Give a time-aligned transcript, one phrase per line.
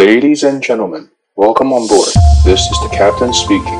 [0.00, 2.08] Ladies and gentlemen, welcome on board.
[2.42, 3.78] This is the captain speaking.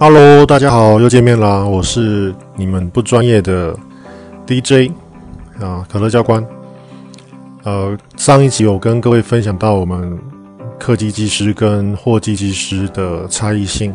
[0.00, 1.64] Hello，大家好，又见面啦！
[1.64, 3.78] 我是你们不专业的
[4.44, 4.90] DJ
[5.60, 6.44] 啊，可乐教官。
[7.62, 10.18] 呃，上一集我跟各位分享到我们
[10.76, 13.94] 客机技师跟货机技师的差异性。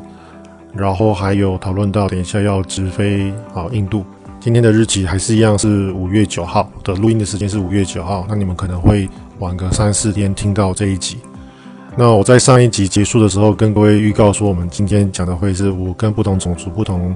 [0.75, 4.03] 然后还有讨论到，等一下要直飞啊印度。
[4.39, 8.25] 今天的日期还是一样，是五月九号的录音的时间是五月九号。
[8.27, 9.07] 那你们可能会
[9.39, 11.17] 晚个三四天听到这一集。
[11.95, 17.15] 那我在上一集结束的时候，跟各位预告说，我们今天讲的会是我跟不同种族、不同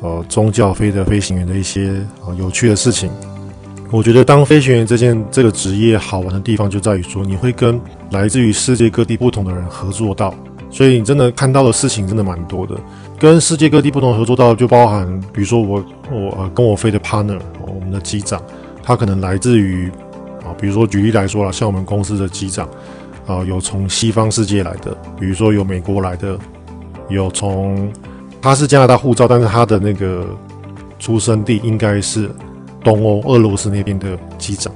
[0.00, 3.08] 呃宗教飞的飞行员的一些呃有趣的事情。
[3.92, 10.34] 我觉得当飞行员这件这个职业好玩的地方就在于说，你会跟来自于世界各地不同的人合作到。
[10.76, 12.74] 所以你真的看到的事情真的蛮多的，
[13.18, 18.38] 跟世界各地不同合作到，就包含比如说我我呃跟我飞的 partner，我们的机长，
[18.82, 19.90] 他可能来自于
[20.44, 22.68] 啊，比如说举例来说啦，像我们公司的机长
[23.26, 26.38] 啊，有从西方世界来的，比如说有美国来的，
[27.08, 27.90] 有从
[28.42, 30.26] 他是加拿大护照，但是他的那个
[30.98, 32.30] 出生地应该是
[32.84, 34.70] 东欧俄罗斯那边的机长。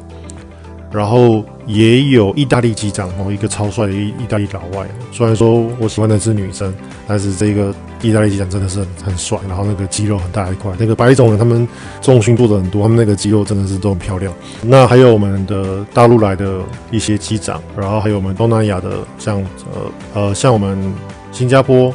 [0.92, 4.84] 然后也有意大利机长哦，一个超帅的意意大利老外。
[5.12, 6.74] 虽然说我喜欢的是女生，
[7.06, 9.38] 但是这个意大利机长真的是很很帅。
[9.46, 11.66] 然后那个肌肉很大一块，那个白种人他们
[12.00, 14.34] 重训做的很多，他们那个肌肉真的是都很漂亮。
[14.62, 16.60] 那还有我们的大陆来的
[16.90, 19.40] 一些机长，然后还有我们东南亚的，像
[19.72, 20.92] 呃呃像我们
[21.30, 21.94] 新加坡，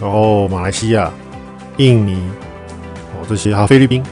[0.00, 1.12] 然后马来西亚、
[1.76, 2.14] 印尼
[3.12, 4.02] 哦这些，还有菲律宾。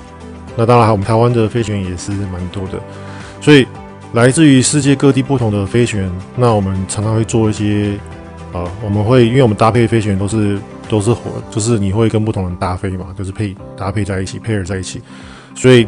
[0.54, 2.78] 那当然我们台湾的飞行员也是蛮多的，
[3.40, 3.66] 所以。
[4.14, 7.92] 来自于世界各地不同的飞行员，那我们常常会做一些，
[8.52, 15.02] 啊、呃，我们会因为我们搭配飞行员都是都是火，就是你会跟不同人搭飞嘛，就是配搭配在一起，配合在一起，
[15.54, 15.86] 所以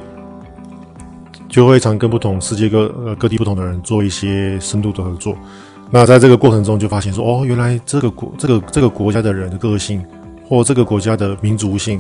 [1.49, 5.35] 就会常跟不同世界各呃各地不同的人做一些深度的合作。
[5.91, 10.05] 那在这个过程中就发现说，哦，原来这个国这个这个国家的人的个性，
[10.47, 11.99] 或这个国家的民族性，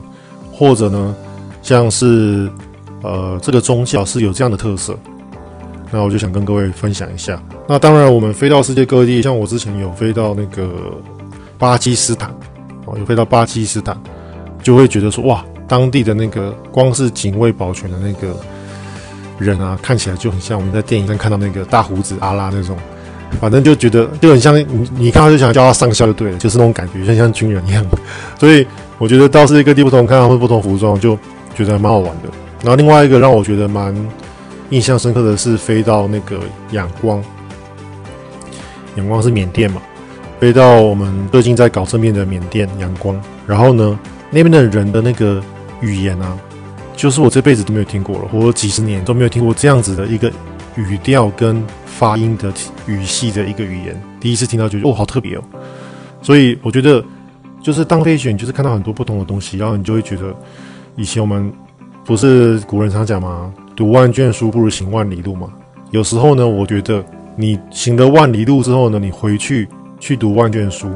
[0.53, 1.16] 或者呢，
[1.62, 2.48] 像是
[3.03, 4.97] 呃这个宗教是有这样的特色。
[5.91, 7.43] 那我就想跟各位分享一下。
[7.67, 10.71] 那当然，我们飞到世界各地，像我之前有飞到那个
[11.59, 12.31] 巴基斯坦，
[12.87, 13.97] 哦，有飞到巴基斯坦，
[14.62, 18.37] 就会觉得说，哇，当地的那个光是警卫保全的那个
[19.39, 22.77] 人啊，看起来就很像我们在电影上看到那个大胡子阿拉那种，
[23.41, 27.84] 反正就觉得就很像你，你看到就想叫他上校就对了，就是那种感觉，像像军人一样。
[28.39, 28.65] 所以
[28.99, 31.19] 我觉得到世界各地不同，看到会不同服装，就
[31.57, 32.28] 觉得蛮好玩的。
[32.62, 33.95] 然后另外一个让我觉得蛮。
[34.70, 37.22] 印象深刻的是飞到那个仰光，
[38.97, 39.82] 仰光是缅甸嘛，
[40.38, 43.98] 飞到我们最近在搞这边的缅甸仰光，然后呢，
[44.30, 45.42] 那边的人的那个
[45.80, 46.38] 语言啊，
[46.97, 50.30] 就是我这辈子都没有听过了，或几十年都没有听过这样子的一个
[50.76, 52.53] 语调跟发音的
[52.86, 55.42] 语系的一个语言，第一次听到就觉得哦，好特别哦，
[56.22, 57.04] 所以我觉得
[57.60, 60.32] 就是当飞行员就是看到很多不同的东西，然后你就会觉得
[60.94, 61.53] 以前我们
[62.04, 63.53] 不是古人常讲吗？
[63.80, 65.50] 读万卷书不如行万里路嘛。
[65.91, 67.02] 有时候呢，我觉得
[67.34, 69.66] 你行了万里路之后呢，你回去
[69.98, 70.86] 去读万卷书，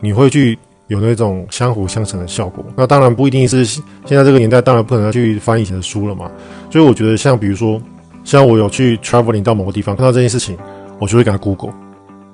[0.00, 2.64] 你会去有那种相辅相成的效果。
[2.74, 6.30] 那当然不一定是现在这个年代，当然不可能去翻以前的书了嘛。
[6.70, 7.78] 所以我觉得，像比如说，
[8.24, 10.56] 像我有去 traveling 到某个地方，看到这件事情，
[10.98, 11.74] 我就会给他 Google。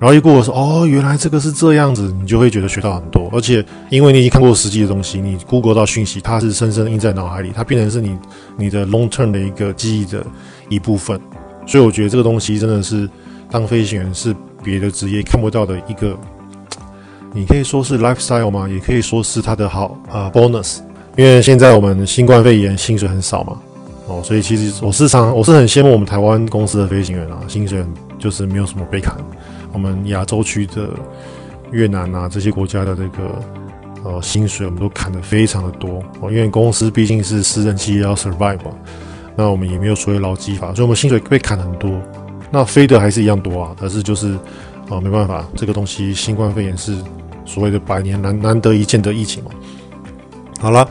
[0.03, 3.29] 然后一过我说哦，原来这个是这样子，你就会觉得学到很多。
[3.31, 8.17] 而且因为你已经看过实际的东西，你 Google 到讯息，它是深深印在脑海里，它变成是你
[8.57, 10.21] 你的 long term 的一个记忆的
[10.67, 11.17] 一部分。
[11.65, 13.09] 所以我觉得这个东西真的是
[13.49, 16.13] 当飞行员是别的职业看不到的一个，
[17.31, 18.67] 你可以说是 lifestyle 吗？
[18.67, 20.79] 也可以说是它的好啊、bonus。
[21.15, 23.57] 因为现在我们新冠肺炎薪水很少嘛，
[24.07, 27.87] 哦，所以其实我时常我是很羡慕我们台湾公司的飞行员啊，薪水很
[28.19, 29.15] 就是没有什么被砍。
[29.73, 30.89] 我们亚洲区的
[31.71, 33.41] 越南啊，这些国家的这个
[34.03, 38.71] 呃薪水，我们都砍得非常的多哦，因为公司毕竟是私人企业要 survive 嘛，
[39.35, 41.91] 那我们也没有所谓劳基法，所以我们薪水被砍很多。
[42.51, 44.37] 那飞的还是一样多啊，但是就是
[44.87, 46.95] 啊没办法，这个东西新冠肺炎是
[47.43, 49.49] 所谓的百年难难得一见的疫情嘛。
[50.59, 50.87] 好了，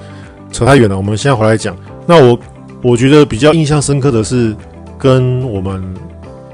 [0.50, 1.76] 扯太远了，我们现在回来讲。
[2.04, 2.38] 那我
[2.82, 4.56] 我觉得比较印象深刻的是
[4.98, 5.82] 跟我们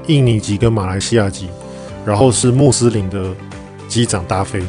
[0.05, 1.47] 印尼籍跟马来西亚籍。
[2.05, 3.33] 然后是穆斯林的
[3.87, 4.61] 机长搭飞，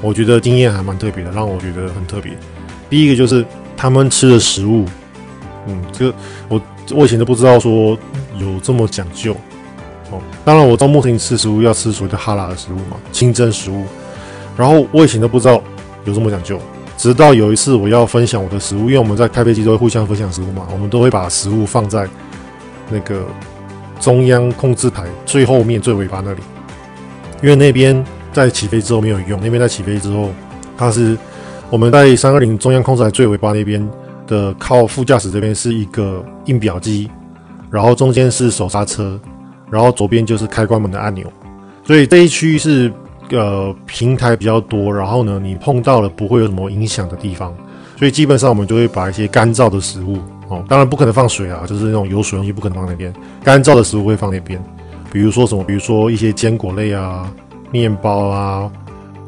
[0.00, 2.32] 我觉得经验还蛮特别的，让我觉得很特别。
[2.88, 3.44] 第一个就是
[3.76, 4.84] 他们吃的食物，
[5.66, 6.14] 嗯，这个
[6.48, 6.60] 我
[6.92, 7.96] 我以前都不知道说
[8.38, 9.34] 有这么讲究
[10.10, 10.20] 哦。
[10.44, 13.84] 当然我到穆斯林吃食物要吃所谓的哈拉的食物嘛，清真食物。
[14.56, 15.62] 然后我以前都不知道
[16.04, 16.60] 有这么讲究，
[16.96, 22.08] 直到有一次我要分享我的食物，因为我们在开飞机都会互相分享食物嘛，我们都会把食物放在
[22.90, 23.24] 那个
[24.00, 26.40] 中央控制台最后面最尾巴那里，
[27.42, 30.30] 因为那边在起飞之后没有用，那边在起飞之后，
[30.76, 31.16] 它是
[31.70, 33.86] 我们在三二零中央控制台最尾巴那边
[34.26, 37.10] 的靠副驾驶这边是一个印表机，
[37.70, 39.18] 然后中间是手刹车，
[39.70, 41.26] 然后左边就是开关门的按钮，
[41.84, 42.92] 所以这一区是。
[43.32, 47.54] 呃，平台比较多，然后呢，你碰到了不会有什么影响的地方，
[47.96, 53.14] 所以基本上我们就会把一些干燥的食物哦，当然不可能放水啊，就是那种有水东西不可能放那边，
[53.44, 54.60] 干燥的食物会放那边，
[55.12, 57.30] 比如说什么，比如说一些坚果类啊、
[57.70, 58.70] 面包啊、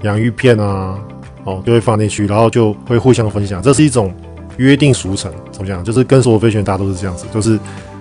[0.02, 0.98] 洋芋片啊，
[1.44, 4.14] 哦，就会放进去，然后就会互相分享，这是一种
[4.56, 5.82] 约定俗成，怎么讲？
[5.84, 7.58] 就是跟所有飞行员大家都是这样子，就是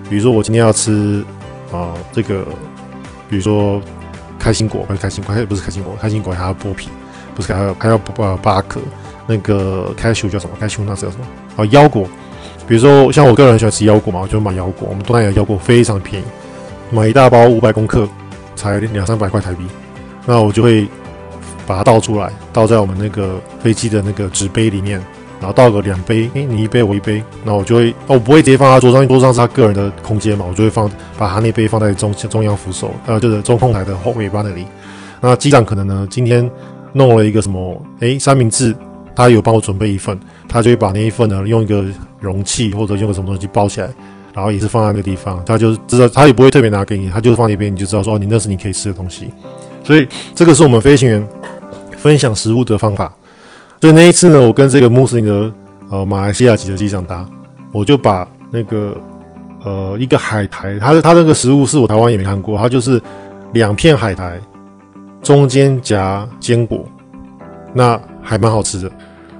[0.08, 1.24] 比如说我今天要吃
[1.72, 2.44] 啊、这个，
[3.28, 3.80] 比如说。
[4.38, 6.88] 开心果，不是开心果，不是开心果，开心果还要剥皮，
[7.32, 8.80] 不是还要还要剥扒壳。
[9.24, 11.24] 那个 cashew 叫什么？cashew 那是叫什么？
[11.58, 12.08] 啊，腰果。
[12.66, 14.88] 比如说像我个人喜欢吃腰果嘛，我就买腰果。
[14.90, 16.24] 我们东南亚腰果非常便宜，
[16.92, 18.06] 买一大包五百公克
[18.54, 19.64] 才两三百块台币。
[20.26, 20.86] 那我就会
[21.66, 25.02] 把它倒出来，倒在我们那个飞机的那个纸杯里面。
[25.40, 34.64] 然后倒个两杯，诶，你一杯我一杯，那我就会，我不会直接放在桌上，桌上是他个人的空间嘛，我就会放，把他那杯放在中中央扶手，呃，就是中控台的后尾巴那里。
[35.20, 36.48] 那机长可能呢，今天
[36.92, 38.72] 弄了一个什么，诶，三明治，
[39.16, 40.16] 他有帮我准备一份，
[40.48, 41.84] 他就会把那一份呢，用一个
[42.20, 43.88] 容器或者用个什么东西包起来，
[44.34, 49.30] 然后也是放在那个地方，他就知道，他也不会特别拿给你，他就放那边，你就知道说，哦，你那是你可以吃的东西。
[49.84, 51.26] 所以这个是我们飞行员
[51.98, 53.12] 分享食物的方法。
[53.80, 55.52] 所以那一次呢，我跟这个穆斯林的
[55.90, 57.28] 呃马来西亚籍的机长搭，
[57.72, 58.96] 我就把那个
[59.64, 63.02] 呃一个海苔，他他那个食物是我台湾也没看过，他就是
[63.52, 64.40] 两片海苔，
[65.20, 66.86] 中间夹坚果，
[67.74, 68.90] 那还蛮好吃的。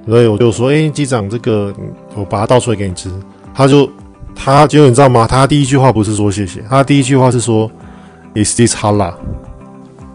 [0.05, 1.73] 所以我就说，哎、机长，这个
[2.15, 3.09] 我把它倒出来给你吃。
[3.53, 3.89] 他就
[4.35, 5.27] 他结果你知道吗？
[5.27, 7.69] 他第一句话不是说谢谢，他第一句话是说
[8.35, 9.13] ，Is this halal？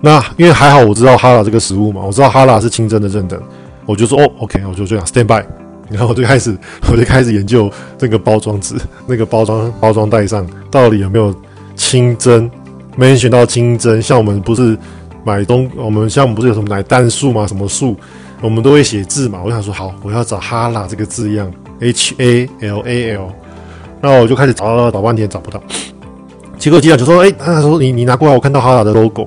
[0.00, 3.40] 那因为还好我知道哈拉这个食物嘛，我知道哈拉是清真的认证。
[3.84, 5.44] 我就说哦，OK，我就这样 stand by，
[5.90, 6.56] 然后我就开始，
[6.92, 8.74] 我就开始研究这个包装纸，
[9.06, 11.34] 那个包装包装袋上到底有没有
[11.74, 12.50] 清真，
[12.96, 14.00] 没选到清真。
[14.00, 14.76] 像我们不是
[15.24, 17.96] 买东，我们像我们不是有什么奶蛋素嘛，什么素，
[18.42, 19.40] 我们都会写字嘛。
[19.42, 21.50] 我想说好，我要找哈拉这个字样
[21.80, 23.32] ，H A L A L，
[24.00, 25.60] 那我就开始找了，找半天找不到。
[26.58, 29.26] 结果机长就说，哎，他说你你拿过来，我看到哈拉的 logo，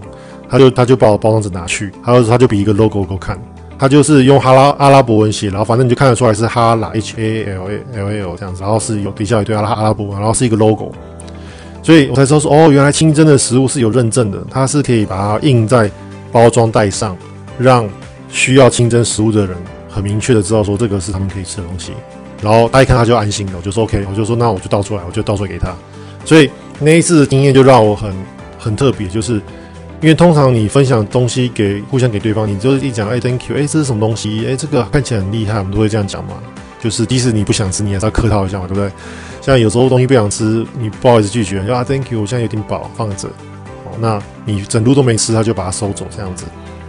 [0.49, 3.37] 他就他就把我包装纸拿去，他说他就比一个 logo 给我看。
[3.79, 10.91] 他就是用哈拉阿拉伯文写，然后反正你就看得出来是哈拉 H A L A L A L 这样子，然后是有底下一堆阿拉阿拉伯文，然后是一个 logo，
[11.81, 15.89] 所以我才知道说哦，原来清真的食物是有认证的，它是可以把它印在
[16.31, 17.17] 包装袋上，
[17.57, 17.89] 让
[18.29, 19.57] 需要清真食物的人
[19.91, 21.91] 很明确的知道说这个是他们可以吃的东西，
[22.41, 25.75] 然后他一看他就安心了，我就说 OK，我就说那我就倒出来，我就倒出来给他，
[26.25, 26.49] 所以
[26.79, 28.13] 那一次的经验就让我很
[28.57, 29.41] 很特别，就是。
[30.01, 34.47] 因为通常你分享东西给互相给对方，你就是一讲哎，thank you，哎，这是什么东西？
[34.47, 36.33] 哎，这个看起来很厉害，我们都会这样讲嘛。
[36.79, 38.91] 就是即使你不想吃，你还是要客套一下嘛，对不对？
[39.43, 43.27] 像有时候东西不想吃，你不好意思拒绝，就啊，thank you，我现在有点饱，放着。
[43.27, 46.45] 哦，那你整路都没吃，他就把它收走这样子，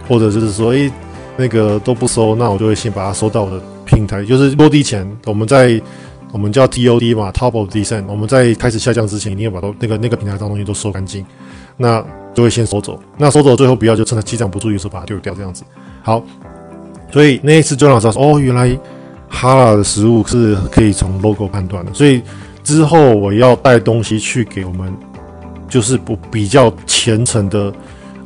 [0.07, 0.91] 或者就是说，哎，
[1.37, 5.81] 那个都不收，那我就会先把它收到我的平台，就是落地前，我们在
[6.31, 11.25] 我们叫 TOD 嘛，Top of Descent，我们在开始下降之前，一定要把都那个那个平台上东西都收干净。
[11.75, 12.05] 那
[12.35, 15.63] 就会先收走，那收走最后不要就趁着机长不注意的时候把它丢掉，这样子。
[16.03, 16.23] 好，
[17.11, 18.77] 所以那一次就让我知道说，哦，原来
[19.27, 21.91] 哈拉的食物是可以从 logo 判断的。
[21.93, 22.21] 所以
[22.63, 24.95] 之后我要带东西去给我们，
[25.67, 27.73] 就是不比较虔诚的，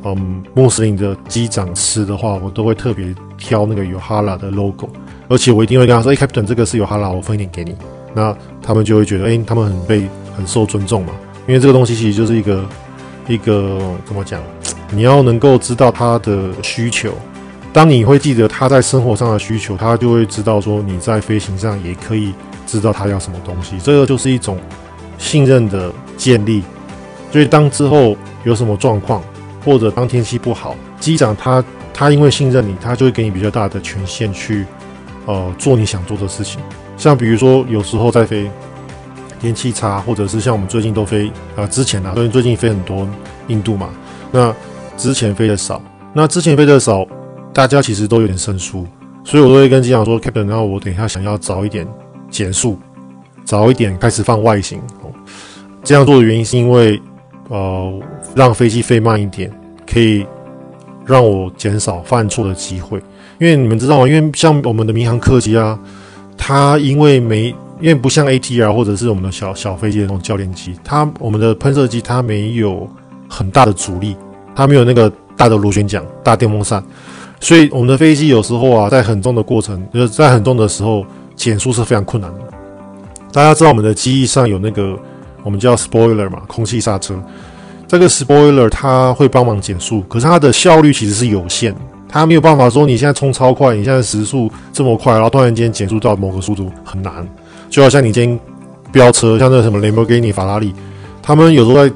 [0.04, 4.88] 嗯，穆斯林的机长吃的话，我都会特别挑那个有哈拉的 logo，
[5.28, 7.74] 而且我一定会跟他说，哎，Captain，这个是有哈拉，我分一点给你。
[8.14, 11.12] 那他们就会觉得，哎，他们很被很受尊重嘛，
[11.46, 12.64] 因为这个东西其实就是一个。
[13.30, 14.40] 一个怎么讲？
[14.90, 17.12] 你要能够知道他的需求。
[17.74, 22.32] 当你会记得他在生活上的需求，他就会知道说你在飞行上也可以
[22.66, 23.76] 知道他要什么东西。
[23.80, 24.56] 这个就是一种
[25.18, 26.62] 信任的建立。
[27.30, 29.22] 所以当之后有什么状况，
[29.64, 34.64] 或者当天气不好，机长他他因为信任你，他就会给你比较大的权限去
[35.26, 36.60] 呃做你想做的事情。
[36.96, 38.50] 像比如说有时候在飞。
[39.40, 43.08] 天气差，或者是像我们最近都飞，呃，之前啊，因为最近飞很多
[43.46, 43.88] 印度嘛，
[44.32, 44.52] 那
[44.96, 45.80] 之前飞的少，
[46.12, 47.06] 那之前飞的少，
[47.54, 48.84] 大家其实都有点生疏，
[49.22, 51.86] 所以我都会跟机长说，Captain，然后我等一下想要早一点
[52.28, 52.80] 减速，
[53.44, 55.12] 早一点开始放外形，哦，
[55.84, 57.00] 这样做的原因是因为，
[57.48, 57.92] 呃，
[58.34, 59.50] 让飞机飞慢一点，
[59.90, 60.24] 可以
[61.06, 62.98] 让我减少犯错的机会，
[63.38, 64.08] 因为你们知道吗？
[64.08, 65.78] 因为像我们的民航客机啊，
[66.36, 67.48] 它因为没，
[67.80, 72.88] 因为不像 ATR 或者是我们的小小飞机的那种教练机，它我们的喷射机它没有
[73.28, 74.14] 很大的阻力，
[74.54, 76.84] 它没有那个大的螺旋桨、大电风扇，
[77.40, 82.40] 所以我们的飞机有时候啊，在很重的过程，就是在很重的时候减速是非常困难的。
[83.32, 84.98] 大家知道我们的机翼上有那个
[85.48, 87.18] 我们叫 spoiler 嘛，空气刹车。
[87.86, 91.74] 这个 spoiler 它会帮忙减速，可是它的效率其实是有限，
[92.06, 97.26] 它没有办法说你现在冲超快，你现在时速这么快，然后突然间减速到某个速度很难。
[97.70, 98.40] 就好像你今天
[98.92, 100.74] 飙车，像那什么雷莫给尼、法拉利，
[101.22, 101.94] 他们有时候在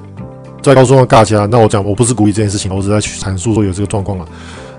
[0.62, 1.44] 在高速上尬掐。
[1.44, 4.26] 那我讲我不是鼓励这件事情，我只是在阐述说有这个状况啊。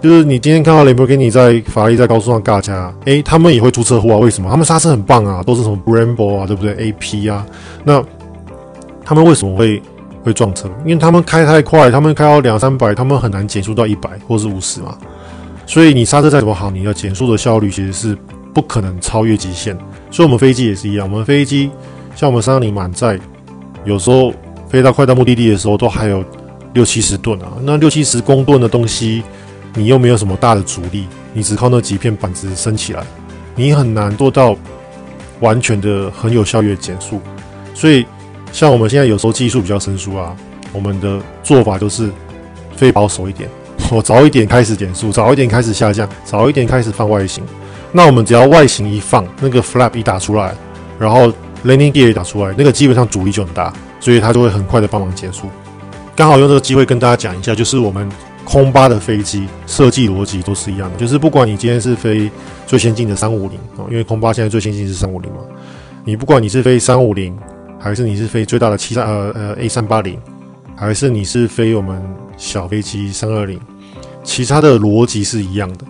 [0.01, 4.17] 就是你今天看到雷莫给尼在法拉利在高速上尬掐，诶，他们也会出车祸啊？
[4.17, 4.49] 为什么？
[4.49, 7.45] 他们刹车很棒啊，都是什么 Brembo 啊，对不对？AP 啊，
[7.85, 8.03] 那
[9.05, 9.81] 他们为什么会？
[10.25, 14.97] 会撞车，因为他们开太快，他们开到两三百，他们很难减速到一百或是五十嘛。
[15.65, 18.17] 所以你刹车再怎么好，你的减速的效率其实是
[18.53, 19.77] 不可能超越极限。
[20.09, 21.69] 所以我们飞机也是一样，我们飞机
[22.15, 23.19] 像我们三二零满载，
[23.83, 24.33] 有时候
[24.69, 26.23] 飞到快到目的地的时候，都还有
[26.71, 27.47] 六七十吨啊。
[27.61, 29.23] 那六七十公吨的东西，
[29.73, 33.03] 你又没有什么大的阻力，你只靠那几片板子升起来，
[33.57, 34.55] 你很难做到
[35.41, 37.19] 完全的很有效率的减速。
[37.73, 38.05] 所以。
[38.53, 40.33] 像我们现在有时候技术比较生疏啊，
[40.71, 42.09] 我们的做法就是
[42.75, 43.49] 非保守一点，
[43.91, 47.43] 我早一点开始减速，早一点开始下降，早一点开始放外形。
[47.91, 50.53] 那我们只要外形一放，那个 flap 一打出来，
[50.99, 51.27] 然后
[51.65, 55.47] landing gear 一打出来，那个基本上阻力就很大，所以它就会很快的帮忙减速。
[56.15, 58.07] 刚好用这个机会跟大家讲一下，就是我们
[58.45, 62.29] 空巴的飞机设计逻辑都是一样的，就是不管你今天是飞
[62.67, 65.39] 最先进的三五零啊，因为空巴现在最先进是三五零嘛，
[66.05, 67.35] 你不管你是飞三五零。
[67.83, 70.17] 还是你是飞最大的七三呃呃 A 三八零，
[70.73, 72.01] 还是你是飞我们
[72.37, 73.59] 小飞机三二零，
[74.23, 75.85] 其他的逻辑是一样的。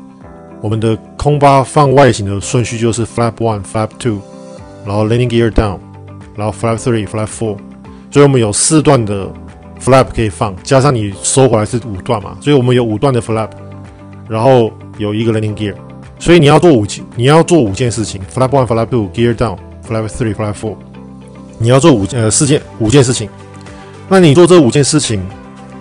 [0.59, 4.17] 我们的空巴放外形的顺序就是 flap one、flap two，
[4.83, 5.77] 然后 landing gear down，
[6.35, 7.55] 然后 flap three、flap four，
[8.09, 9.31] 所以我们有四段的
[9.79, 13.51] flap 可以放，加上你收回来是五段嘛，所以我们有五段的 flap，
[14.27, 15.75] 然后有一个 landing gear，
[16.17, 19.55] 所以你要做五件，你要做五件事情：flap one、flap two、gear down、
[19.87, 20.75] flap three、flap four。
[21.63, 23.29] 你要做五件呃四件五件事情，
[24.09, 25.25] 那你做这五件事情，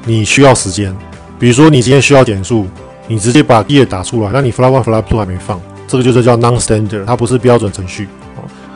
[0.07, 0.97] 你需要时间。
[1.41, 2.69] 比如说你今天需要减速，
[3.09, 8.07] 你直接把 gear 打出来，那你 flap one flap two 还没放，这个就是叫 non-standard，它不是标准程序。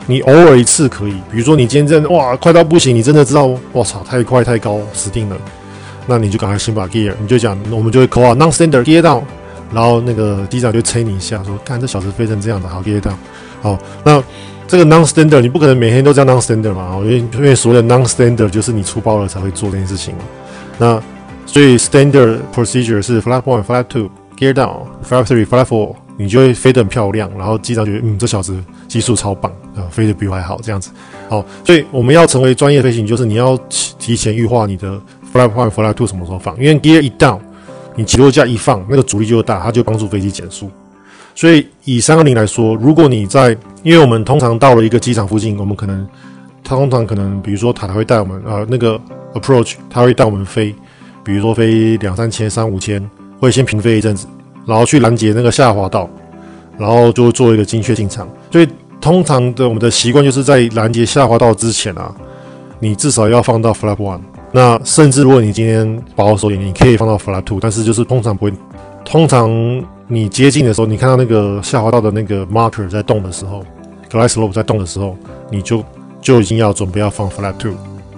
[0.05, 5.37] 你偶尔一次可以，比如说你今天真的哇快到不行，你真的知道我操太快太高死定了，
[6.07, 9.23] 那你就赶快先把 gear，你就讲我们就会 call non-standard gear down，
[9.73, 13.15] 然后那个机长就催你一下说，看这小子飞成这样子，好 gear down，
[13.61, 14.21] 好那。
[14.67, 20.21] 这个 non-standard 你不可能每天都叫 non-standard 嘛，因为因为所谓的 non-standard 就是你出包了才会做这件事情嘛。
[20.77, 21.01] 那
[21.45, 30.91] 所以 standard procedure 是 flap one、flap two、gear down、flap three、flap four，你就会飞得很漂亮，然后机长觉得嗯这小子技术超棒啊，飞得比我还好这样子。
[31.29, 33.57] 好，所以我们要成为专业飞行，就是你要
[33.97, 34.99] 提前预化你的
[35.33, 37.39] flap one、flap two 什么时候放，因为 gear 一 down，
[37.95, 40.69] 你起落架一放，那个阻力就大，它就帮助飞机减速。
[41.37, 46.03] 所以以三二零来说，如果你在，因为我们通常到了一个机场附近，我们可能，
[46.63, 48.99] 他通常可能，比如说塔台会带我们，呃，那个
[49.35, 50.73] approach，他会带我们飞，
[51.23, 53.07] 比如说飞两三千、三五千，
[53.39, 54.25] 会先平飞一阵子，
[54.65, 56.09] 然后去拦截那个下滑道，
[56.75, 58.27] 然后就做一个精确进场。
[58.51, 58.67] 所以
[58.99, 62.11] 通常的我们的习惯就是在拦截下滑道之前啊，
[62.79, 68.53] 你至少要放到 flap one，那甚至如果你今天保守一点，你可以放到 flap two，但是就是通常不会，
[69.05, 69.47] 通常。
[70.09, 73.61] 你接近的时候，你看到那个下滑道的那个 marker 在动的时候
[74.09, 75.17] ，glide slope 在动的时候，
[75.51, 75.83] 你就
[76.21, 77.73] 就已经要准备要放 flap two。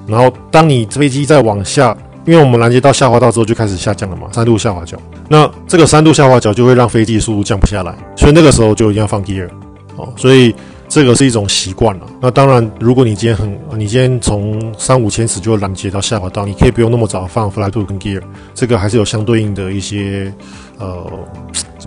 [0.06, 4.98] 然后当你飞机在往下，因为我们拦截到下滑道之后就开始下降了嘛，三度下滑角。
[5.28, 9.50] 那这个三度下滑角就会让飞机速度降不下来，所以那个时候就一定要放 gear。
[9.96, 10.54] 哦，所以
[10.88, 12.06] 这个是一种习惯了。
[12.22, 18.22] 那当然，如果你今天很，你今天从三五千尺就拦截到下滑道，你可以不用那么早放 flap two 跟 gear，
[18.54, 20.32] 这个还是有相对应的一些
[20.78, 21.04] 呃。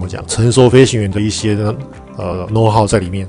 [0.02, 0.22] 我讲？
[0.26, 1.74] 成熟飞行员的一些呢，
[2.16, 3.26] 呃，know-how 在里面。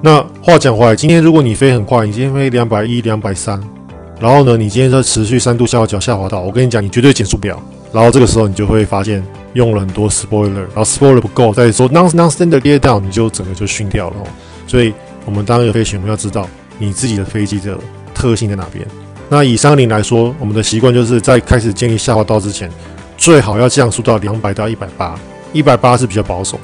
[0.00, 3.60] 那话讲回来，今天如果你飞很快，你今天飞两百一、两百三，
[4.20, 7.60] 然后呢，你今天在持续三度下滑角下滑道，我跟你讲，你绝对减速不了。
[7.92, 9.24] 然后这个时候你就会发现
[9.54, 14.16] 用了很多 spoiler，然后 spoiler 不够，再说 non non-standard gear down，你就整个就熏掉了。
[14.66, 14.92] 所以，
[15.24, 16.46] 我们当一个飞行员要知道
[16.78, 17.76] 你自己的飞机的
[18.14, 18.86] 特性在哪边。
[19.28, 22.70] 那以三二零来说，我们的习惯就是在开始建立下滑道之前，
[23.16, 25.18] 最好要降速到两百到一百八。
[25.52, 26.58] 一百八是比较保守，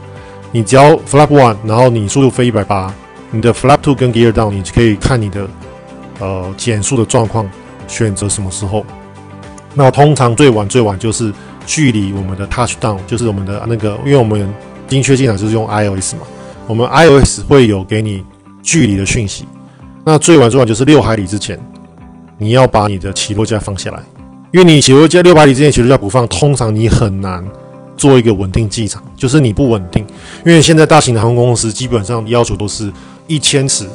[0.52, 2.92] 你只要 flap one，然后你速度飞一百八，
[3.30, 5.48] 你的 flap two 跟 gear down，你可以看你的
[6.20, 7.48] 呃减速的状况，
[7.88, 8.84] 选择什么时候。
[9.74, 11.32] 那通常最晚最晚就是
[11.66, 14.48] 距离我们的 touchdown，就是我们的那个，因为我们
[14.86, 16.20] 精确进场就是用 iOS 嘛，
[16.66, 18.24] 我们 iOS 会有给你
[18.62, 19.46] 距离的讯息。
[20.04, 21.58] 那最晚最晚就是六海里之前，
[22.38, 23.98] 你要把你的起落架放下来，
[24.52, 27.44] 因为你起落架六百里之前起落架不放，通常你很难
[27.96, 30.06] 做一个稳定机场，就是你不稳定。
[30.44, 32.92] 因为现在大型的航空公司基本上要求都是
[33.26, 33.86] 一千尺，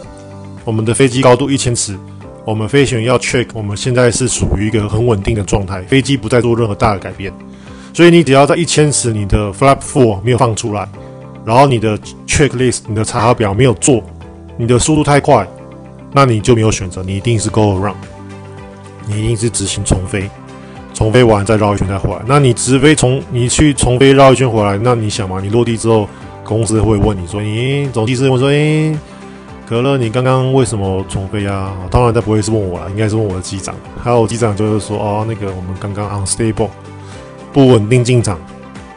[0.63, 1.97] 我们的飞机高度一千尺。
[2.45, 7.31] 我们飞行员要 check，我们现在是属于一个很稳定的状态，飞机不再做任何大的改变，
[7.93, 10.87] 所以你只要在一千尺，你的 flap four 没有放出来，
[11.45, 14.01] 然后你的 checklist，你的查核表没有做，
[14.57, 15.47] 你的速度太快，
[16.11, 17.93] 那你就没有选择，你一定是 go around，
[19.05, 20.27] 你一定是执行重飞，
[20.99, 22.19] 重飞完再绕一圈再回来。
[22.27, 26.05] 那你直飞从你去重飞绕一圈回来，那你想嘛，你落地之后，
[26.43, 28.93] 公司会问你说，咦，总机师会说，诶。
[29.65, 31.71] 可乐，你刚刚为什么重飞啊？
[31.89, 33.73] 当然，他不会是问我了，应该是问我的机长。
[34.03, 36.67] 还有机长就是说，哦，那个我们刚刚 unstable，
[37.53, 38.37] 不稳定进场。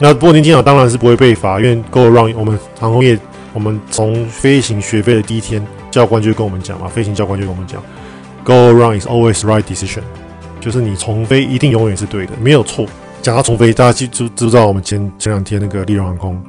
[0.00, 3.16] 那不稳定进场当然是不会被罚，因为 go around 我们航空业，
[3.52, 7.80] 我们从飞行学飞的第一天，教官就跟我们讲嘛，飞行教官就跟我们讲
[8.42, 10.00] ，go around is always right decision，
[10.62, 12.87] 就是你重飞一定永远是对的，没有错。
[13.21, 16.42] 讲到重飞，大家记就知不知道我们前前两天那个利荣航空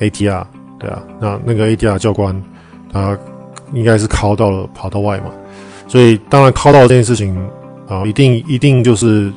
[0.00, 0.44] ATR，
[0.78, 2.42] 对啊，那那个 ATR 教官
[2.92, 3.16] 他。
[3.74, 5.30] 应该是靠到了跑道外嘛，
[5.88, 7.34] 所以当然靠到这件事情
[7.88, 9.32] 啊，一定一定就是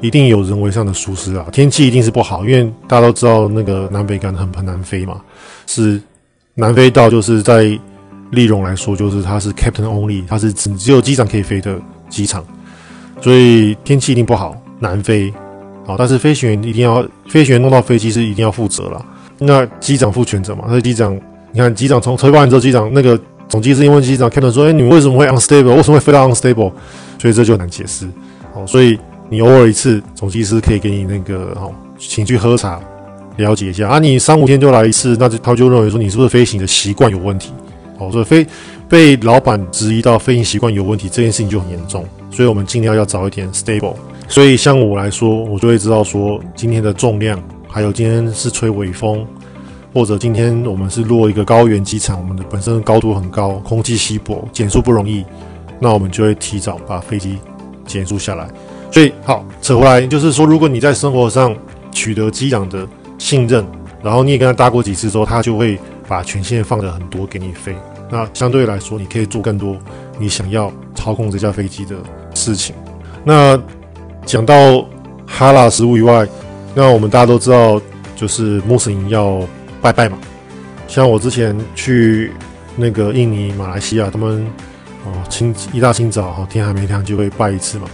[0.00, 1.44] 一定有人为上的疏失啊。
[1.50, 5.20] 天气一定是不好，因为大家都知道那个南北竿很很难飞嘛，
[5.66, 6.00] 是
[6.54, 7.64] 南飞道就是在
[8.30, 11.76] 利荣来说，就是它是 Captain Only，它是只只有机长可以飞的
[12.08, 12.44] 机场，
[13.24, 15.32] 所以天气一定不好，难飞
[15.86, 15.96] 啊。
[15.96, 19.06] 但是飞行员一定要飞行员弄到飞机是一定要负责了，
[19.38, 20.66] 那机长负全责嘛。
[20.68, 21.18] 那机长，
[21.50, 23.18] 你看机长从车完之后，机长那个。
[23.46, 25.74] 总机师因为机长看到说：“哎，你们为什么会 unstable？
[25.76, 26.72] 为什么会飞到 unstable？
[27.20, 28.08] 所以这就难解释。
[28.54, 32.80] 哦，所以你偶尔一次，总机师可以给你那个哦，请去喝茶，
[33.36, 33.98] 了解一下啊。
[33.98, 37.52] 你三五天就来一次，那就他就认为说你是不是飞行的习惯有问题？
[37.98, 38.46] 哦，所以飞
[38.88, 42.04] 被老板质疑到飞行习惯有问题，这件事情就很严重。
[42.34, 43.94] 所以我们尽量要早一点 stable。
[44.28, 49.24] 所以像我来说，我就会知道说今天的重量，还有今天是吹微风。”
[49.94, 55.24] 或者今天我们是落一个高原机场，我们的本身高度很高，空气稀薄，减速不容易，
[55.78, 57.38] 那我们就会提早把飞机
[57.86, 58.50] 减速下来。
[58.90, 61.54] 所以好，扯回来就是说，如果你在生活上
[61.92, 62.84] 取得机长的
[63.18, 63.64] 信任，
[64.02, 65.78] 然后你也跟他搭过几次之后，他就会
[66.08, 67.72] 把权限放的很多给你飞。
[68.10, 69.76] 那相对来说，你可以做更多
[70.18, 71.94] 你想要操控这架飞机的
[72.44, 72.74] 事情。
[73.24, 73.60] 那
[74.26, 74.54] 讲到
[75.26, 76.28] 哈拉食物以外，
[76.74, 77.80] 那我们大家都知道，
[78.14, 79.40] 就是穆斯林要。
[79.84, 80.16] 拜拜嘛，
[80.88, 82.32] 像我之前去
[82.74, 84.42] 那个印尼、马来西亚，他们
[85.04, 87.86] 哦清一大清早哈，天还没亮就会拜一次嘛，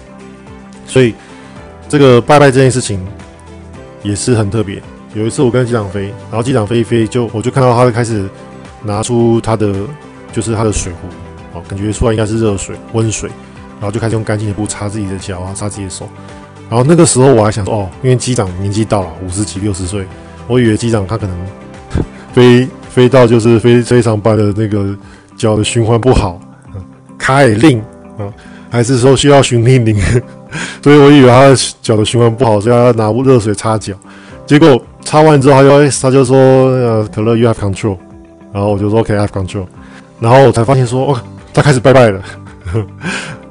[0.86, 1.12] 所以
[1.88, 3.04] 这个拜拜这件事情
[4.04, 4.80] 也是很特别。
[5.14, 8.30] 有一次我跟机长飞，然后机长飞一飞就我就看到他开始
[8.84, 9.74] 拿出他的
[10.30, 13.28] 就是他的水壶，哦，感觉出来应该是热水、温水，
[13.80, 16.08] 然后就开始用干净的布擦自己的脚啊，擦自己的手。
[16.68, 20.06] 然后那个时候我还想说哦，因为机长年纪到了五十几、六十岁，
[20.46, 21.36] 我以为机长他可能。
[22.32, 24.96] 飞飞到就是非非常白的那个
[25.36, 26.40] 脚的循环不好，
[27.18, 27.80] 卡也令
[28.16, 28.30] 啊，
[28.70, 30.00] 还是说需要循令令，
[30.80, 33.92] 所以我以为他的脚的循环不好，所以他要拿热水擦脚。
[34.46, 37.96] 结果擦完之后，他就他就说呃，可乐 you have control，
[38.52, 39.66] 然后我就说 OK I have control，
[40.20, 41.20] 然后我才发现说哦，
[41.52, 42.22] 他开始拜拜了，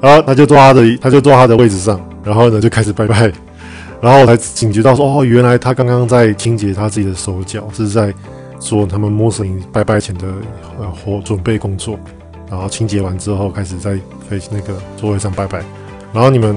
[0.00, 3.32] 然后他就坐他的他就坐他的位置上，然后呢就开始拜拜，
[4.00, 8.14] 然后我才警觉到说哦，原来他刚刚在清洁他自己的手脚，是在。
[8.62, 10.26] 做他们穆斯林拜拜前的
[10.78, 11.98] 呃活准备工作，
[12.50, 15.62] 然后清洁完之后开始在飞那个座位上拜拜。
[16.12, 16.54] 然后你们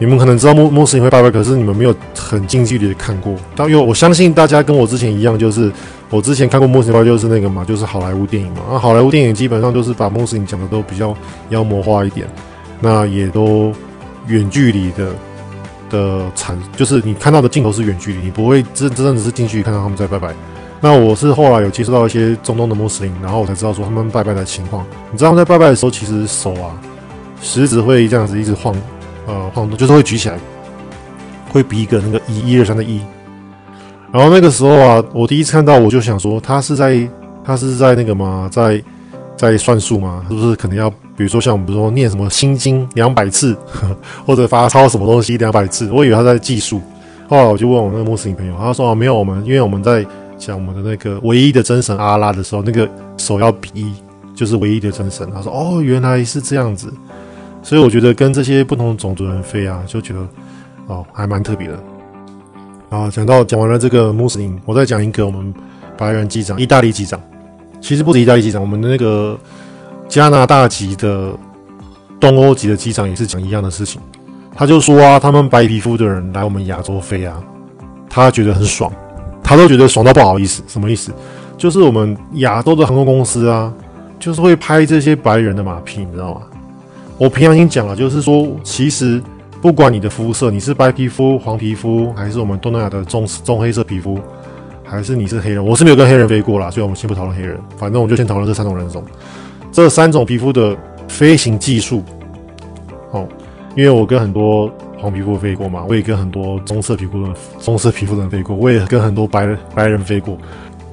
[0.00, 3.32] 你们可能知道穆穆斯林会拜拜，可是你们没有很近距离的看过。
[3.54, 5.70] 但因为我相信大家跟我之前一样，就是
[6.10, 8.62] 我之前看过穆斯林拜就是那个嘛，就是好莱坞电影嘛。
[8.68, 11.16] 那好莱坞电影基本上就是把穆斯林讲的都比较
[11.50, 12.26] 妖魔化一点，
[12.80, 13.72] 那也都
[14.26, 15.08] 远距离的
[15.88, 20.34] 的产，就是你看到的镜头是远距离，你不会真真正的是近距离看到他们在拜拜。
[20.80, 24.84] 那我是后来有接触到一些中东的穆斯林，然后我才知道说他们拜拜的情况。
[25.10, 26.78] 你知道他们在拜拜的时候，其实手啊，
[27.40, 28.74] 食指会这样子一直晃，
[29.26, 30.38] 呃，晃动，就是会举起来，
[31.50, 33.00] 会比一个那个一、一二三的一。
[34.12, 37.08] 然后那个时候啊，我第一次看到，我就想说，他是在
[37.42, 38.48] 他是在那个吗？
[38.52, 38.82] 在
[39.34, 40.24] 在算数吗？
[40.28, 43.56] 是不是可能要，比如说像我们说念什么心经两百次，
[44.26, 45.90] 或者发抄什么东西两百次？
[45.90, 46.80] 我以为他在计数。
[47.28, 50.06] 后来我就问我那个穆斯林朋友，他说啊，没有，我们因为我们在。
[50.38, 53.94] 讲我们的那个唯一的真神阿拉的时候，那个手要比一，
[54.34, 55.26] 就是唯一的真神。
[55.32, 56.92] 他说：“哦，原来是这样子。”
[57.64, 60.20] 所以我觉得跟这些不同种族人飞啊，就觉得
[60.88, 61.78] 哦，还蛮特别的。
[62.90, 65.54] 然后讲到讲完了这个穆斯林，我再讲一个我们
[65.96, 67.18] 白人机长，意大利机长，
[67.80, 69.40] 其实不止意大利机长，我们的那个
[70.08, 71.32] 加拿大籍的
[72.18, 74.00] 东欧籍的机长也是讲一样的事情。
[74.54, 77.42] 他就说啊，他们白皮肤的人来我们亚洲飞啊，
[78.08, 78.90] 他觉得很爽，
[79.42, 80.62] 他都觉得爽到不好意思。
[80.66, 81.12] 什么意思？
[81.58, 83.72] 就是我们亚洲的航空公司啊，
[84.18, 86.42] 就是会拍这些白人的马屁，你知道吗？
[87.18, 89.22] 我平常已经讲了，就是说，其实
[89.60, 94.18] 不管你的肤色，你是白皮肤、黄皮肤，还是我们东南亚的棕棕黑色皮肤，
[94.84, 99.02] 还是你是黑人，我是没有跟黑人飞过啦，所以我们先不讨论黑人，反正我就先讨论这三种人种，
[99.76, 100.74] 这三种皮肤的
[101.06, 102.02] 飞行技术。
[103.10, 103.28] 哦，
[103.74, 110.38] 因为我跟很多黄皮肤飞过嘛，我也跟很多棕色皮肤的棕色皮肤的人飞过，我也跟很多白白人飞过。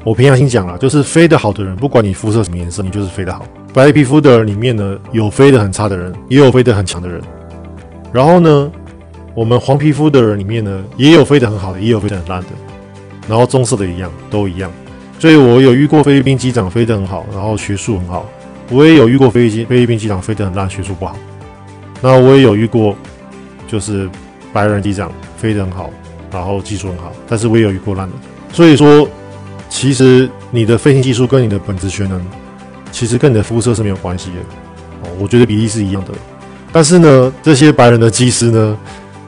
[0.03, 3.45] 我平常心讲了，就是飞得好的人，不管你肤色什么颜色，你就是飞得好。
[3.73, 7.21] 白皮肤的人里面呢，有飞得很差的人，也有飞得很强的人。
[8.11, 8.69] 然后呢，
[9.33, 12.47] 我们黄皮肤的人里面呢，也有飞得很好的，也有飞得很烂的。
[13.29, 14.69] 然后棕色的一样，都一样。
[15.19, 18.25] 所以我有遇过菲律宾机长飞得很好，然后学术很好。
[18.73, 21.15] 我也有遇过菲律宾菲律宾机长飞得很烂，学术不好。
[22.01, 22.95] 那我也有遇过，
[23.67, 24.09] 就是
[24.51, 25.89] 白人机长飞得很好，
[26.31, 28.15] 然后技术很好，但是我也有遇过烂的。
[28.51, 29.07] 所以说，
[29.69, 32.21] 其实你的飞行技术跟你的本职学能。
[32.91, 34.35] 其实跟你的肤色是没有关系的，
[35.01, 36.11] 哦，我觉得比例是一样的。
[36.71, 38.77] 但是呢，这些白人的机师呢，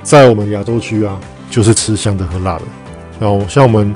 [0.04, 2.62] 在我们亚洲区啊，就是吃香的喝辣的。
[3.20, 3.96] 然后像我们，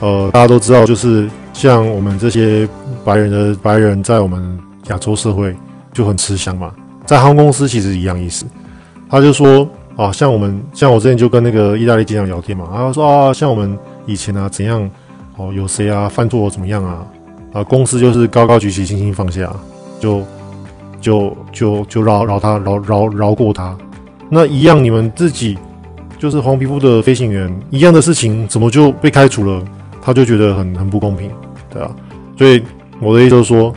[0.00, 2.68] 呃，大家都知道，就是像我们这些
[3.02, 5.54] 白人的白人，在我们亚洲社会
[5.92, 6.72] 就很吃香嘛。
[7.06, 8.44] 在航空公司其实一样意思。
[9.08, 14.88] 他就说啊，像我们，像我之前就跟那个意大利机长聊天嘛，他说啊，像我们以前啊，怎样
[15.36, 17.06] 哦，有谁啊犯错怎么样啊？
[17.54, 19.50] 啊，公司就是高高举起，轻轻放下，
[19.98, 20.22] 就
[21.00, 23.76] 就就就饶饶他，饶饶饶过他。
[24.28, 25.56] 那一样，你们自己
[26.18, 29.64] 就是黄皮肤的飞行员，一样的事情，怎么就被开除了？
[30.02, 31.30] 他就觉得很很不公平，
[31.70, 31.90] 对啊。
[32.36, 32.62] 所以
[33.00, 33.74] 我的意思就是说，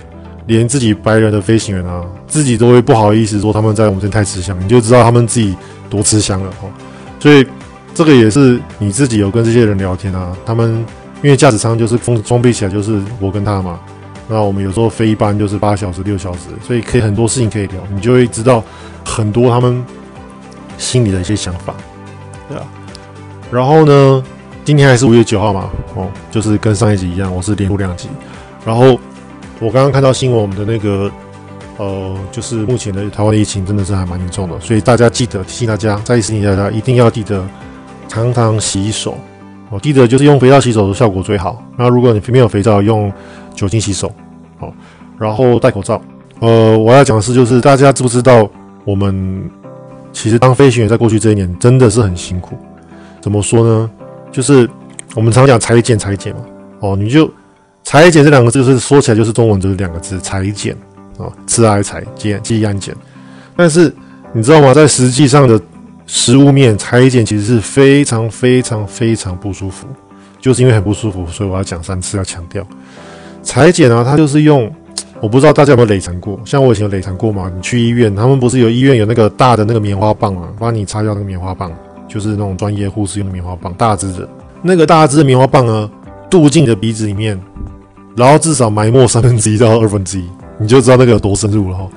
[0.57, 5.55] 连自己白人的飞行员啊，自己都会不好意思说他们在我们这太吃香，你就知道他们自己
[5.89, 6.69] 多吃香了哦。
[7.19, 7.45] 所以
[7.93, 10.85] 这个也是你自己有跟这些人聊天啊，他们。
[11.23, 13.79] 因为驾驶舱就是封装备起来就是我跟他嘛，
[14.27, 18.63] 那我们有时候飞一班就是八小时六小时，所以可以很多事情可以聊，你就会知道
[19.05, 19.85] 很多他们
[20.79, 21.75] 心里的一些想法，
[22.49, 22.63] 对啊。
[23.51, 24.23] 然后呢，
[24.65, 28.09] 今天还是五月九号嘛，哦，就是跟上一集一样，我是连录两集。
[28.65, 28.99] 然后
[29.61, 31.09] 我刚刚看到新闻，我们的那个
[31.77, 37.47] 呃，就是目前的台湾的疫情真的是还蛮严重的，所以大家记得提醒大家，再一次提醒大家一定要记得
[38.07, 39.15] 常常洗手。
[39.69, 41.63] 我记得就是用肥皂洗手的效果最好。
[41.77, 43.13] 那如果你没有肥皂，用
[43.53, 44.11] 酒精洗手。
[44.57, 44.73] 好，
[45.19, 46.01] 然后戴口罩。
[46.39, 48.49] 呃，我要讲的是，就是大家知不知道，
[48.83, 49.49] 我们
[50.11, 52.57] 其实当飞行员在过去这一年真的是很辛苦。
[53.21, 53.89] 怎么说呢？
[54.31, 54.67] 就是
[55.15, 56.41] 我们常讲裁剪裁剪嘛。
[56.79, 57.31] 哦，你就
[57.91, 60.73] 裁剪这两个字，就是说起来就是中文就是两个字裁剪
[61.17, 62.95] 啊，吃挨裁剪记安剪。
[63.53, 63.93] 但是
[64.31, 64.73] 你知道吗？
[64.73, 65.59] 在实际上的
[66.07, 69.87] 实物面裁剪其实是非常非常非常不舒服，
[70.39, 72.65] 就是因为很不舒服，所以我要讲三次，要强调
[73.43, 74.73] 裁剪啊，它就是用，
[75.19, 77.51] 我不知道大家有没有累残过，像我以前有累残过嘛？
[77.53, 81.69] 你去医院，他们不是有医院有那个大的那个棉花棒啊，帮你擦掉那个棉花棒，
[82.07, 84.29] 就是那种专业护士用的棉花棒，大支的，
[84.61, 85.91] 那个大支的棉花棒呢，
[86.29, 87.37] 镀进你的鼻子里面，
[88.15, 91.87] 然后至少埋没三分之一到二分之一，你就知道那个有多深入了哈。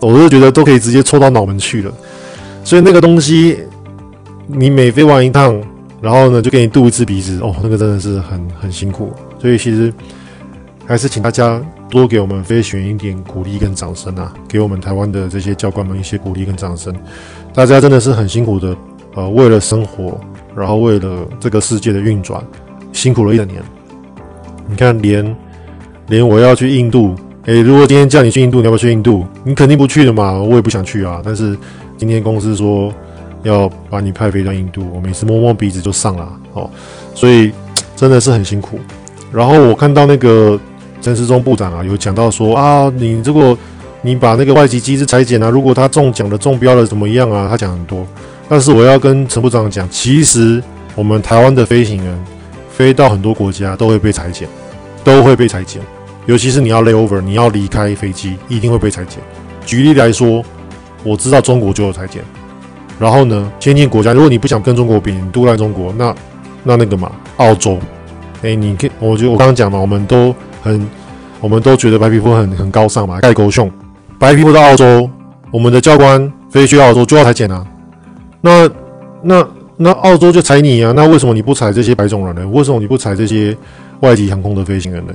[0.00, 1.92] 我是觉得都可以直接戳到脑门去了。
[2.64, 3.58] 所以那个东西，
[4.46, 5.60] 你每飞完一趟，
[6.00, 9.12] 然后呢就给你镀一次鼻子，哦，那个真的是很很辛苦。
[9.38, 9.92] 所以其实
[10.86, 16.94] 还是请大家多给我们飞行员一点鼓励跟掌声啊，给我们台湾的这些教官们一些鼓励跟掌声。
[17.54, 18.76] 大家真的是很辛苦的，
[19.14, 20.20] 呃，为了生活，
[20.54, 22.42] 然后为了这个世界的运转，
[22.92, 23.62] 辛苦了一整年。
[24.68, 25.36] 你看，连
[26.10, 27.14] 连我要去印度，
[27.46, 29.24] 诶，如果今天叫你去印度，你要不要去印度？
[29.44, 31.56] 你肯定不去的嘛，我也不想去啊，但是。
[32.00, 32.90] 今天公司说
[33.42, 36.70] 要把你派飞到印度，我每次摸摸鼻子就上了哦，
[37.14, 37.52] 所以
[37.94, 38.80] 真的是很辛苦。
[39.30, 40.58] 然后我看到那个
[41.02, 43.54] 陈时中部长啊，有讲到说啊，你如果
[44.00, 47.46] 你把那个外籍机师裁剪啊，如果他中奖的中标了怎么样啊？
[47.50, 48.06] 他讲很多，
[48.48, 50.62] 但是我要跟陈部长讲，其实
[50.94, 52.24] 我们台湾的飞行员
[52.70, 54.48] 飞到很多国家都会被裁剪，
[55.04, 55.82] 都会被裁剪，
[56.26, 59.18] 尤其是你要 lay over，你要离开飞机，一定会被裁剪。
[59.64, 60.44] 举例来说。
[61.02, 62.22] 我知道中国就有裁剪，
[62.98, 66.14] 然后呢，先进国家，如果你不想跟中国比，你都来中国，那
[66.62, 67.78] 那那个嘛，澳洲，
[68.42, 70.86] 哎，你可，我觉得我刚刚讲嘛，我们都很，
[71.40, 73.70] 我们都觉得白皮肤很很高尚嘛，盖狗熊，
[74.18, 75.08] 白皮肤到澳洲，
[75.50, 77.66] 我们的教官飞去澳洲就要裁剪啊，
[78.42, 78.70] 那
[79.22, 82.46] 那那澳洲就裁你啊，那为什么你不裁这些白种人呢？
[82.48, 83.56] 为什么你不裁这些
[84.00, 85.14] 外籍航空的飞行员呢？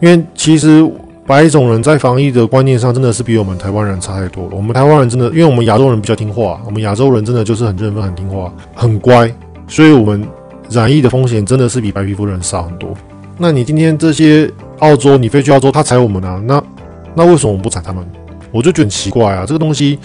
[0.00, 0.88] 因为其实
[1.26, 4.50] 白种人在防疫的观念上真的是比我们台湾人差太多了。
[4.52, 9.32] 我们台湾人真的，因为我们亚洲人比较听话，我们亚洲人真的就是很认真、很听话、很乖，
[9.66, 10.26] 所以我们
[10.70, 12.90] 染疫的风险真的是比白皮肤人少很多。
[13.38, 16.40] 那你今天这些澳洲，你飞去澳洲，他踩我们啊？
[16.46, 16.62] 那
[17.14, 18.04] 那为什么我们不踩他们？
[18.52, 19.44] 我就觉得很奇怪啊！
[19.46, 19.98] 这个东西，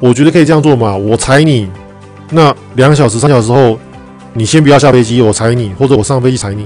[0.00, 0.96] 我觉得可以这样做嘛。
[0.96, 1.68] 我踩你，
[2.30, 3.76] 那两小时、三小时后，
[4.32, 6.64] 你先不要下飞机，我踩你，或者我上飞机踩你。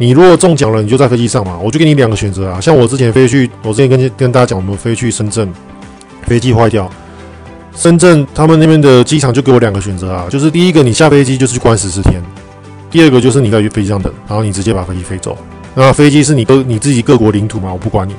[0.00, 2.58] 你如果中奖了，你就在飞机上嘛，我就给你两个选择啊。
[2.58, 5.52] 像我之前飞去，我之前跟跟大家讲，我们飞去深圳，
[6.22, 6.90] 飞机坏掉，
[7.76, 12.22] 深圳他们那边的机场就给我两个选择啊，就是第一个你下飞机就是去关十四天，
[12.90, 15.36] 第二个就是你在飞机上等，然后你直接把飞机飞走。
[15.74, 18.14] 那飞机是你各你自己各国领土嘛，我不管你。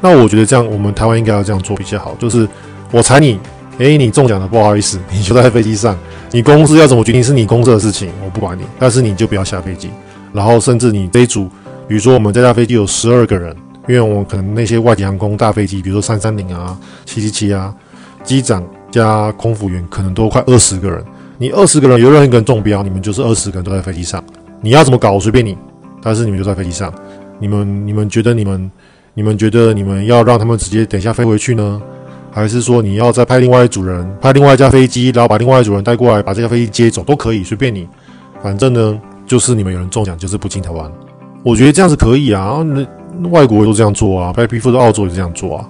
[0.00, 2.48] 那我觉得这样，我们台湾应该要这样做比较好，就是
[2.92, 3.36] 我踩你，
[3.78, 5.98] 诶，你中奖了，不好意思，你就在飞机上，
[6.30, 9.90] 你公司要怎么决定是你公司的事情，我不管你，但是你就不要下飞机。
[10.36, 11.48] 然后甚至你这一组，
[11.88, 13.56] 比如说我们这架飞机有十二个人，
[13.88, 17.74] 因为我们可能那些外籍航空大飞机，比如说三三零啊、七七七啊，
[18.22, 21.02] 机长加空服员可能都快二十个人。
[21.38, 24.22] 你二十个人有任何一个人中标，你们就是二十个人都在飞机上。
[24.60, 25.56] 你要怎么搞，随便你，
[26.02, 26.92] 但是你们就在飞机上。
[27.38, 28.70] 你们你们觉得你们
[29.14, 31.80] 你们觉得你们要让他们直接等一下飞回去呢，
[32.30, 37.88] 还是说你要再派另外一组人，派另外一架飞机，然后把另外一组人带过来，把这架飞机接走都可以，随便你，
[38.42, 39.00] 反正呢。
[39.26, 40.90] 就是你们有人中奖，就是不进台湾。
[41.42, 45.68] 我觉得这样子可以啊，那外国都这样做啊，白皮肤的澳洲也这样做啊。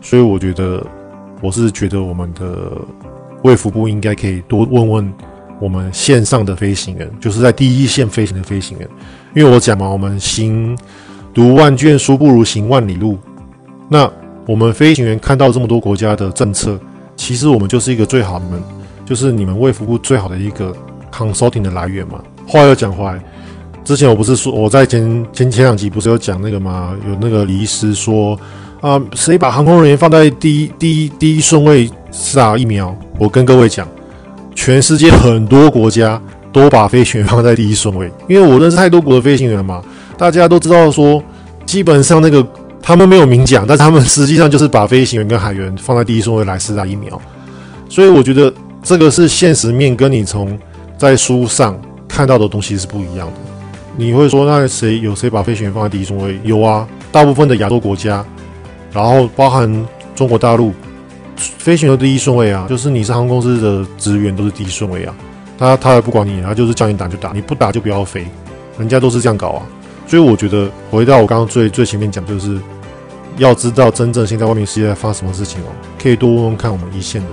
[0.00, 0.84] 所以我觉得，
[1.40, 2.72] 我是觉得我们的
[3.42, 5.12] 卫福部应该可以多问问
[5.60, 8.88] 我们线上的飞行员，就是在第一线飞行的飞行员。
[9.34, 10.76] 因为我讲嘛，我们行
[11.32, 13.18] 读万卷书不如行万里路。
[13.88, 14.10] 那
[14.46, 16.78] 我们飞行员看到这么多国家的政策，
[17.16, 18.62] 其实我们就是一个最好的，你们
[19.06, 20.74] 就是你们卫福部最好的一个
[21.10, 22.22] consulting 的来源嘛。
[22.46, 23.20] 话又讲回来，
[23.84, 26.94] 之前我不是说我在前前前两集不是有讲那个吗？
[27.08, 28.38] 有那个李医师说
[28.80, 32.96] 啊，谁把航空人员放在第一第一第一顺位是打疫苗？
[33.18, 33.88] 我跟各位讲，
[34.54, 36.20] 全世界很多国家
[36.52, 39.82] 都把飞行员放在第一顺位，因为我认识太多国的飞行员嘛，
[40.16, 41.22] 大家都知道说，
[41.66, 42.46] 基本上那个
[42.82, 47.20] 他们没有明讲，但他们实际上就是把飞行员跟海员放在第一顺位来施打疫苗，
[47.88, 48.52] 所以我觉得
[48.82, 50.58] 这个是现实面，跟你从
[50.98, 51.78] 在书上。
[52.14, 53.34] 看到的东西是不一样的。
[53.96, 56.38] 你会说，那谁有谁把飞行员放在第一顺位？
[56.44, 58.24] 有啊，大部分的亚洲国家，
[58.92, 60.72] 然后包含中国大陆，
[61.36, 65.14] 飞行员第一顺位啊，就是你是航空公司的职员都是第一顺位啊。
[65.58, 68.24] 他他也不管你，他就是叫你打就打，你不打就不要飞，
[68.78, 69.62] 人家都是这样搞啊。
[70.06, 72.60] 所以我觉得回到我刚刚最最前面讲，就是
[73.38, 75.66] 要知道真正现在外面世界在发生什么事情哦，
[76.00, 77.28] 可以多问问看我们一线的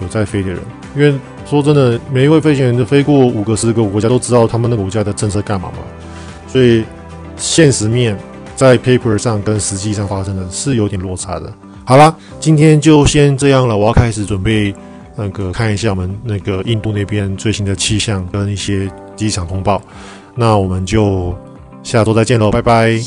[0.00, 0.60] 有在飞的人，
[0.94, 1.14] 因为。
[1.46, 5.78] 说真的，每一位飞行员都飞过五个、十个国家，都知道他们那个国家的政策干嘛嘛。
[6.48, 6.84] 所以
[7.36, 8.16] 现实面
[8.56, 11.52] 在 paper 上跟实际上发生的是有点落差的。
[11.84, 14.74] 好啦，今天就先这样了，我要开始准备
[15.16, 19.82] 那个看一下我们那个印度那边最新的气象跟一些机场通报。
[20.34, 21.36] 那我们就
[21.82, 22.98] 下周再见喽，拜拜。